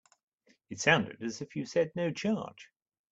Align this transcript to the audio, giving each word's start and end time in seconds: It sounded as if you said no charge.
It 0.71 0.79
sounded 0.79 1.21
as 1.21 1.43
if 1.43 1.55
you 1.55 1.63
said 1.67 1.91
no 1.95 2.09
charge. 2.11 2.71